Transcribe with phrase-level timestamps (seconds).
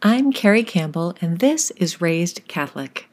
[0.00, 3.08] I'm Carrie Campbell, and this is Raised Catholic.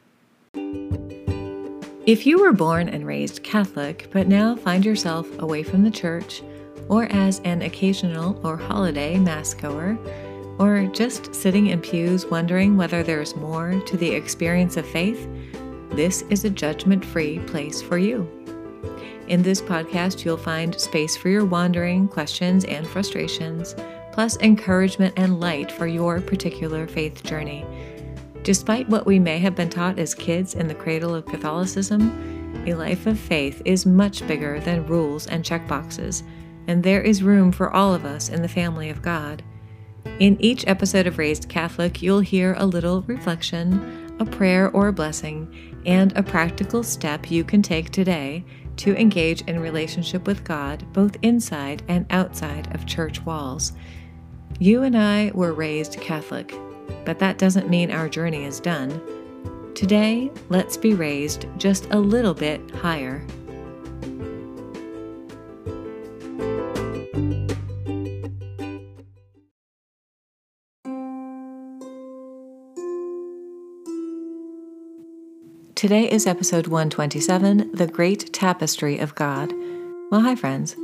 [2.06, 6.44] If you were born and raised Catholic, but now find yourself away from the church,
[6.88, 9.98] or as an occasional or holiday Mass goer,
[10.60, 15.28] or just sitting in pews wondering whether there's more to the experience of faith,
[15.90, 18.30] this is a judgment free place for you.
[19.26, 23.74] In this podcast, you'll find space for your wandering, questions, and frustrations,
[24.16, 27.66] plus encouragement and light for your particular faith journey.
[28.44, 32.72] Despite what we may have been taught as kids in the cradle of Catholicism, a
[32.72, 36.22] life of faith is much bigger than rules and checkboxes,
[36.66, 39.42] and there is room for all of us in the family of God.
[40.18, 44.94] In each episode of Raised Catholic, you'll hear a little reflection, a prayer or a
[44.94, 48.46] blessing, and a practical step you can take today
[48.78, 53.74] to engage in relationship with God both inside and outside of church walls.
[54.58, 56.54] You and I were raised Catholic,
[57.04, 59.02] but that doesn't mean our journey is done.
[59.74, 63.26] Today, let's be raised just a little bit higher.
[75.74, 79.52] Today is episode 127 The Great Tapestry of God.
[80.10, 80.74] Well, hi, friends.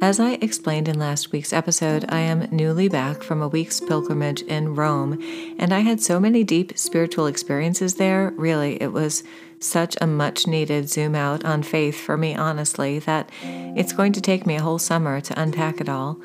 [0.00, 4.42] As I explained in last week's episode, I am newly back from a week's pilgrimage
[4.42, 5.20] in Rome,
[5.58, 8.32] and I had so many deep spiritual experiences there.
[8.36, 9.24] Really, it was
[9.58, 14.20] such a much needed zoom out on faith for me, honestly, that it's going to
[14.20, 16.20] take me a whole summer to unpack it all.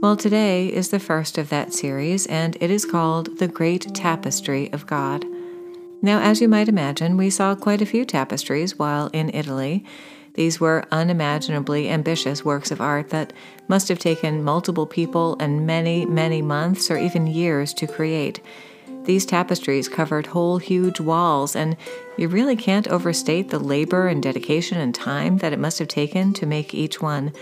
[0.00, 4.72] Well, today is the first of that series, and it is called The Great Tapestry
[4.72, 5.26] of God.
[6.00, 9.84] Now, as you might imagine, we saw quite a few tapestries while in Italy.
[10.34, 13.32] These were unimaginably ambitious works of art that
[13.68, 18.40] must have taken multiple people and many, many months or even years to create.
[19.04, 21.76] These tapestries covered whole huge walls, and
[22.16, 26.32] you really can't overstate the labor and dedication and time that it must have taken
[26.34, 27.32] to make each one,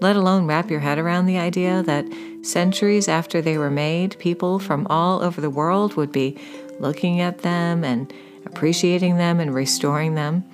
[0.00, 2.06] let alone wrap your head around the idea that
[2.42, 6.38] centuries after they were made, people from all over the world would be
[6.78, 8.12] looking at them and
[8.44, 10.44] appreciating them and restoring them.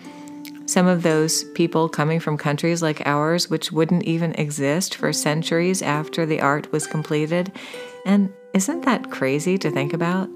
[0.73, 5.83] Some of those people coming from countries like ours, which wouldn't even exist for centuries
[5.83, 7.53] after the art was completed.
[8.07, 10.31] And isn't that crazy to think about?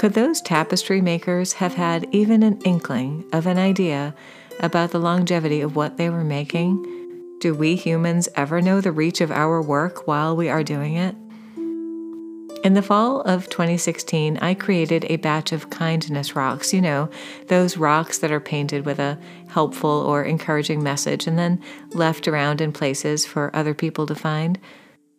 [0.00, 4.12] Could those tapestry makers have had even an inkling of an idea
[4.58, 7.36] about the longevity of what they were making?
[7.38, 11.14] Do we humans ever know the reach of our work while we are doing it?
[12.62, 16.74] In the fall of 2016, I created a batch of kindness rocks.
[16.74, 17.08] You know,
[17.46, 21.62] those rocks that are painted with a helpful or encouraging message and then
[21.92, 24.58] left around in places for other people to find.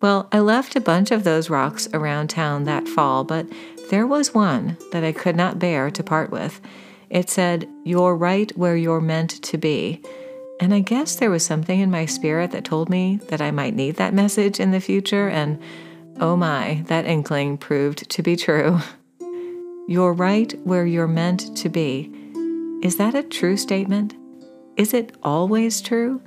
[0.02, 3.48] Well, I left a bunch of those rocks around town that fall, but
[3.90, 6.62] there was one that I could not bear to part with.
[7.10, 10.04] It said, You're right where you're meant to be.
[10.60, 13.74] And I guess there was something in my spirit that told me that I might
[13.74, 15.60] need that message in the future, and
[16.22, 18.80] Oh my, that inkling proved to be true.
[19.88, 22.12] You're right where you're meant to be.
[22.84, 24.14] Is that a true statement?
[24.78, 26.22] Is it always true?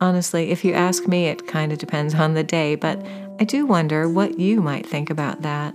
[0.00, 3.04] Honestly, if you ask me, it kind of depends on the day, but
[3.38, 5.74] I do wonder what you might think about that.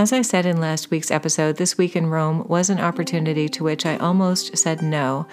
[0.00, 3.62] As I said in last week's episode, this week in Rome was an opportunity to
[3.62, 5.26] which I almost said no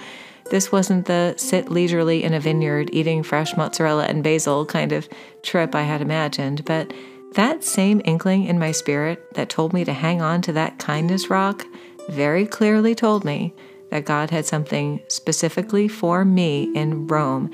[0.51, 5.07] this wasn't the sit leisurely in a vineyard eating fresh mozzarella and basil kind of
[5.41, 6.93] trip I had imagined, but
[7.35, 11.29] that same inkling in my spirit that told me to hang on to that kindness
[11.29, 11.65] rock
[12.09, 13.53] very clearly told me
[13.89, 17.51] that God had something specifically for me in Rome.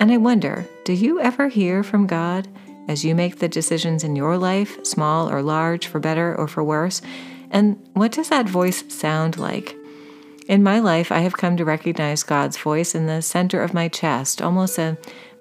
[0.00, 2.48] And I wonder, do you ever hear from God
[2.88, 6.62] as you make the decisions in your life, small or large, for better or for
[6.62, 7.02] worse?
[7.50, 9.76] And what does that voice sound like?
[10.48, 13.88] In my life, I have come to recognize God's voice in the center of my
[13.88, 14.96] chest, almost a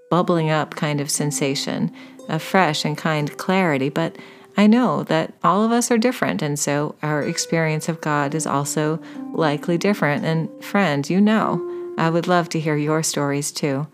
[0.10, 1.92] bubbling up kind of sensation,
[2.28, 3.90] a fresh and kind clarity.
[3.90, 4.18] But
[4.58, 8.48] I know that all of us are different, and so our experience of God is
[8.48, 9.00] also
[9.34, 10.26] likely different.
[10.26, 11.62] And friend, you know,
[11.98, 13.88] I would love to hear your stories too.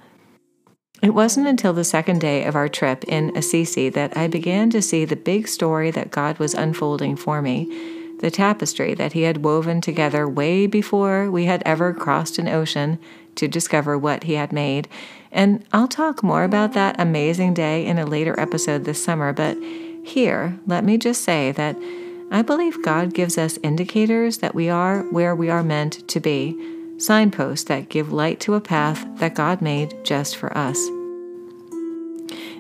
[1.02, 4.82] It wasn't until the second day of our trip in Assisi that I began to
[4.82, 9.44] see the big story that God was unfolding for me the tapestry that he had
[9.44, 13.00] woven together way before we had ever crossed an ocean
[13.36, 14.88] to discover what he had made.
[15.32, 19.58] And I'll talk more about that amazing day in a later episode this summer, but
[20.04, 21.76] here, let me just say that
[22.30, 26.56] I believe God gives us indicators that we are where we are meant to be,
[27.02, 30.78] signposts that give light to a path that God made just for us.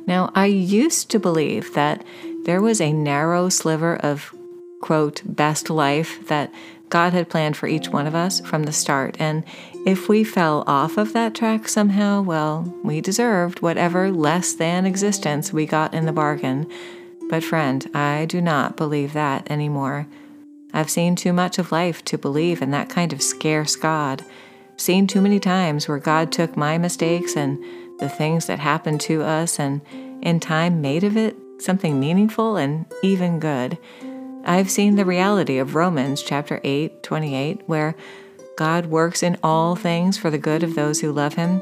[0.08, 2.04] Now, I used to believe that
[2.44, 4.34] there was a narrow sliver of
[4.82, 6.52] quote, best life that
[6.90, 9.16] God had planned for each one of us from the start.
[9.20, 9.46] And
[9.86, 15.54] if we fell off of that track somehow, well, we deserved whatever less than existence
[15.54, 16.70] we got in the bargain.
[17.30, 20.08] But, friend, I do not believe that anymore.
[20.74, 24.24] I've seen too much of life to believe in that kind of scarce God.
[24.78, 27.64] Seen too many times where God took my mistakes and
[28.00, 29.82] the things that happened to us and
[30.22, 33.78] in time made of it something meaningful and even good.
[34.44, 37.96] I've seen the reality of Romans chapter 8, 28, where
[38.58, 41.62] God works in all things for the good of those who love him,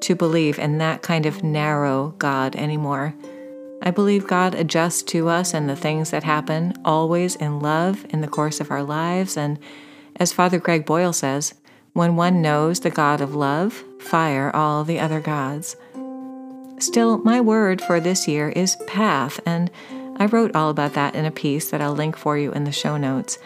[0.00, 3.14] to believe in that kind of narrow God anymore.
[3.84, 8.20] I believe God adjusts to us and the things that happen, always in love in
[8.20, 9.36] the course of our lives.
[9.36, 9.58] And
[10.16, 11.54] as Father Greg Boyle says,
[11.92, 15.76] when one knows the God of love, fire all the other gods.
[16.78, 19.70] Still, my word for this year is path, and
[20.16, 22.72] I wrote all about that in a piece that I'll link for you in the
[22.72, 23.38] show notes.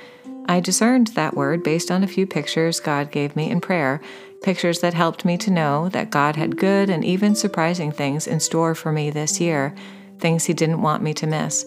[0.49, 4.01] I discerned that word based on a few pictures God gave me in prayer,
[4.43, 8.39] pictures that helped me to know that God had good and even surprising things in
[8.39, 9.75] store for me this year,
[10.19, 11.67] things He didn't want me to miss.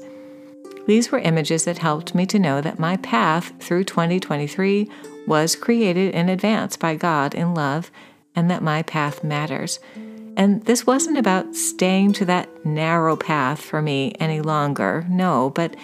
[0.87, 4.89] These were images that helped me to know that my path through 2023
[5.27, 7.91] was created in advance by God in love
[8.35, 9.79] and that my path matters.
[10.35, 15.75] And this wasn't about staying to that narrow path for me any longer, no, but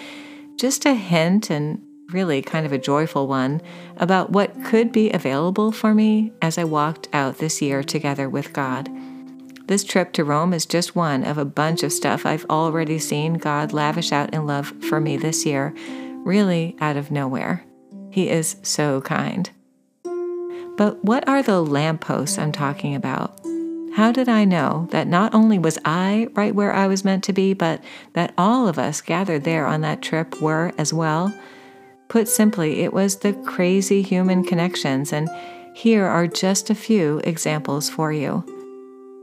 [0.56, 3.62] just a hint and really kind of a joyful one
[3.98, 8.54] about what could be available for me as I walked out this year together with
[8.54, 8.90] God.
[9.68, 13.34] This trip to Rome is just one of a bunch of stuff I've already seen
[13.34, 15.74] God lavish out in love for me this year,
[16.24, 17.66] really out of nowhere.
[18.12, 19.50] He is so kind.
[20.78, 23.40] But what are the lampposts I'm talking about?
[23.96, 27.34] How did I know that not only was I right where I was meant to
[27.34, 27.84] be, but
[28.14, 31.34] that all of us gathered there on that trip were as well?
[32.08, 35.28] Put simply, it was the crazy human connections, and
[35.74, 38.46] here are just a few examples for you.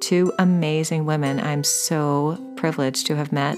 [0.02, 3.56] Two amazing women I'm so privileged to have met.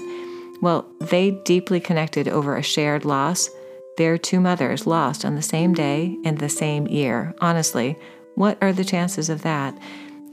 [0.61, 3.49] Well, they deeply connected over a shared loss.
[3.97, 7.33] Their two mothers lost on the same day in the same year.
[7.41, 7.97] Honestly,
[8.35, 9.75] what are the chances of that?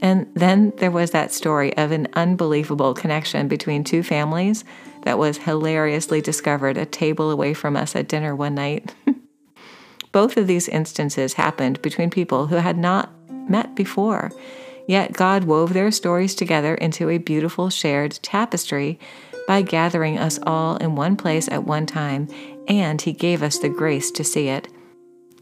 [0.01, 4.63] And then there was that story of an unbelievable connection between two families
[5.05, 8.93] that was hilariously discovered a table away from us at dinner one night.
[10.11, 13.11] Both of these instances happened between people who had not
[13.49, 14.31] met before.
[14.87, 18.99] Yet God wove their stories together into a beautiful shared tapestry
[19.47, 22.27] by gathering us all in one place at one time,
[22.67, 24.67] and He gave us the grace to see it.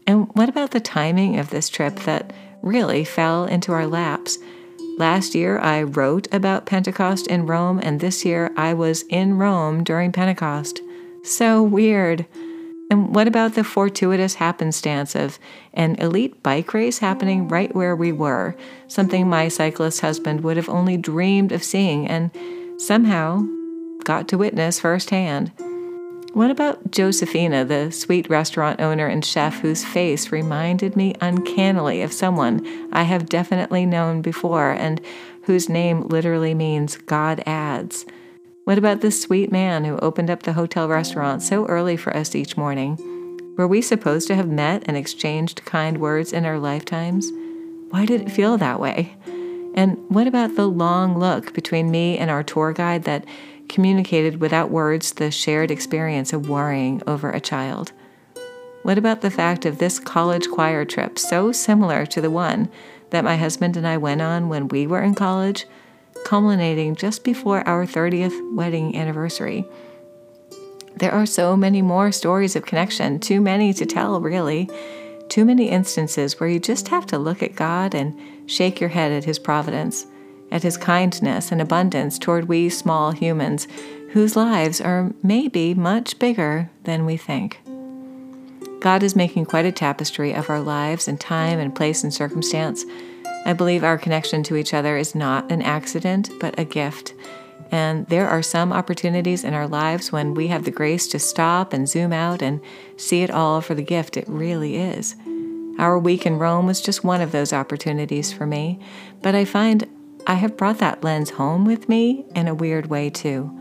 [0.06, 4.38] And what about the timing of this trip that really fell into our laps?
[4.98, 9.84] Last year, I wrote about Pentecost in Rome, and this year, I was in Rome
[9.84, 10.80] during Pentecost.
[11.24, 12.26] So weird.
[12.92, 15.38] And what about the fortuitous happenstance of
[15.72, 18.54] an elite bike race happening right where we were,
[18.86, 22.30] something my cyclist husband would have only dreamed of seeing and
[22.76, 23.46] somehow
[24.04, 25.52] got to witness firsthand?
[26.34, 32.12] What about Josephina, the sweet restaurant owner and chef whose face reminded me uncannily of
[32.12, 35.00] someone I have definitely known before and
[35.44, 38.04] whose name literally means God adds?
[38.64, 42.36] What about this sweet man who opened up the hotel restaurant so early for us
[42.36, 42.96] each morning?
[43.56, 47.32] Were we supposed to have met and exchanged kind words in our lifetimes?
[47.90, 49.16] Why did it feel that way?
[49.74, 53.24] And what about the long look between me and our tour guide that
[53.68, 57.90] communicated without words the shared experience of worrying over a child?
[58.84, 62.68] What about the fact of this college choir trip, so similar to the one
[63.10, 65.66] that my husband and I went on when we were in college,
[66.24, 69.64] culminating just before our 30th wedding anniversary?
[70.96, 74.68] There are so many more stories of connection, too many to tell, really.
[75.28, 79.12] Too many instances where you just have to look at God and shake your head
[79.12, 80.06] at His providence
[80.52, 83.66] at his kindness and abundance toward we small humans
[84.10, 87.58] whose lives are maybe much bigger than we think.
[88.80, 92.84] God is making quite a tapestry of our lives in time and place and circumstance.
[93.44, 97.14] I believe our connection to each other is not an accident, but a gift.
[97.72, 101.72] And there are some opportunities in our lives when we have the grace to stop
[101.72, 102.60] and zoom out and
[102.96, 105.16] see it all for the gift it really is.
[105.78, 108.78] Our week in Rome was just one of those opportunities for me,
[109.22, 109.88] but I find
[110.26, 113.58] I have brought that lens home with me in a weird way, too.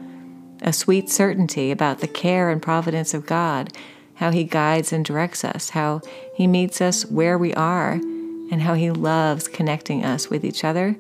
[0.62, 3.72] A sweet certainty about the care and providence of God,
[4.16, 6.02] how He guides and directs us, how
[6.36, 8.00] He meets us where we are,
[8.52, 10.96] and how He loves connecting us with each other,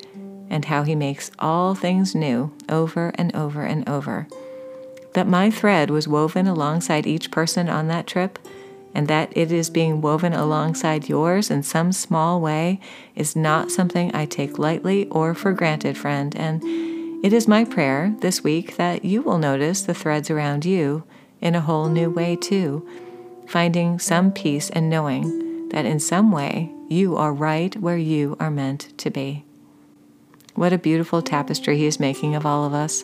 [0.50, 4.27] and how He makes all things new over and over and over.
[5.13, 8.39] that my thread was woven alongside each person on that trip
[8.93, 12.79] and that it is being woven alongside yours in some small way
[13.15, 16.36] is not something I take lightly or for granted, friend.
[16.36, 16.62] And
[17.24, 21.03] it is my prayer this week that you will notice the threads around you
[21.39, 22.86] in a whole new way, too,
[23.48, 25.40] finding some peace and knowing
[25.71, 29.43] that in some way you are right where you are meant to be.
[30.53, 33.03] What a beautiful tapestry he is making of all of us.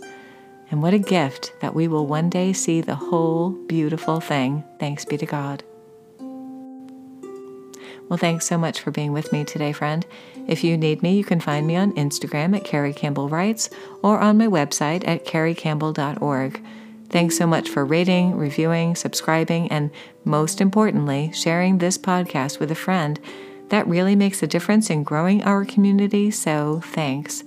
[0.70, 4.64] And what a gift that we will one day see the whole beautiful thing.
[4.80, 5.64] Thanks be to God.
[8.10, 10.06] Well, thanks so much for being with me today, friend.
[10.48, 13.70] If you need me, you can find me on Instagram at Carrie Campbell Writes
[14.02, 16.64] or on my website at carriecampbell.org.
[17.10, 19.92] Thanks so much for rating, reviewing, subscribing, and
[20.26, 23.20] most importantly, sharing this podcast with a friend.
[23.70, 27.44] That really makes a difference in growing our community, so thanks.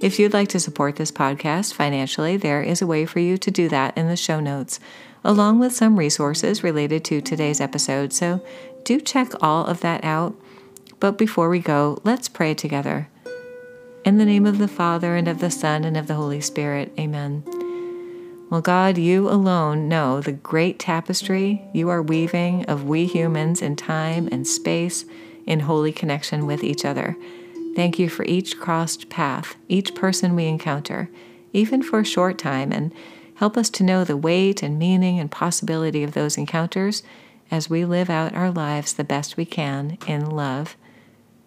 [0.00, 3.50] If you'd like to support this podcast financially, there is a way for you to
[3.50, 4.80] do that in the show notes,
[5.22, 8.12] along with some resources related to today's episode.
[8.12, 8.44] So
[8.84, 10.34] do check all of that out.
[10.98, 13.08] But before we go, let's pray together.
[14.04, 16.92] In the name of the Father, and of the Son, and of the Holy Spirit,
[16.98, 17.61] amen.
[18.52, 23.76] Well, God, you alone know the great tapestry you are weaving of we humans in
[23.76, 25.06] time and space
[25.46, 27.16] in holy connection with each other.
[27.74, 31.08] Thank you for each crossed path, each person we encounter,
[31.54, 32.92] even for a short time, and
[33.36, 37.02] help us to know the weight and meaning and possibility of those encounters
[37.50, 40.76] as we live out our lives the best we can in love.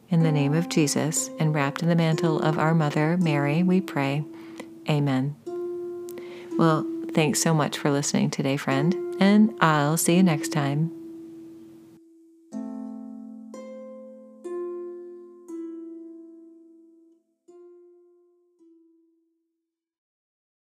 [0.09, 3.79] In the name of Jesus, and wrapped in the mantle of our Mother, Mary, we
[3.79, 4.25] pray.
[4.89, 5.35] Amen.
[6.57, 10.94] Well, thanks so much for listening today, friend, and I'll see you next time.